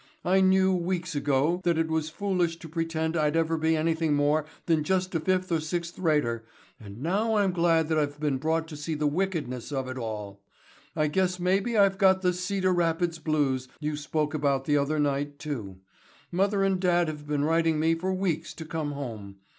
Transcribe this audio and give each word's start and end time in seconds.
I 0.25 0.41
knew 0.41 0.73
weeks 0.75 1.13
ago 1.13 1.61
that 1.63 1.77
it 1.77 1.87
was 1.87 2.09
foolish 2.09 2.57
to 2.57 2.67
pretend 2.67 3.15
I'd 3.15 3.37
ever 3.37 3.55
be 3.55 3.75
anything 3.77 4.15
more 4.15 4.45
than 4.65 4.83
just 4.83 5.13
a 5.13 5.19
fifth 5.19 5.51
or 5.51 5.59
sixth 5.59 5.99
rater 5.99 6.43
and 6.79 7.03
now 7.03 7.35
I'm 7.35 7.51
glad 7.51 7.87
that 7.89 7.99
I've 7.99 8.19
been 8.19 8.39
brought 8.39 8.67
to 8.69 8.75
see 8.75 8.95
the 8.95 9.05
wickedness 9.05 9.71
of 9.71 9.87
it 9.87 9.99
all. 9.99 10.41
I 10.95 11.05
guess 11.05 11.39
maybe 11.39 11.77
I've 11.77 11.99
got 11.99 12.23
the 12.23 12.33
"Cedar 12.33 12.73
Rapids 12.73 13.19
blues" 13.19 13.67
you 13.79 13.95
spoke 13.95 14.33
about 14.33 14.65
the 14.65 14.75
other 14.75 14.97
night, 14.97 15.37
too. 15.37 15.77
Mother 16.31 16.63
and 16.63 16.79
dad 16.79 17.07
have 17.07 17.27
been 17.27 17.45
writing 17.45 17.79
me 17.79 17.93
for 17.93 18.11
weeks 18.11 18.55
to 18.55 18.65
come 18.65 18.93
home. 18.93 19.35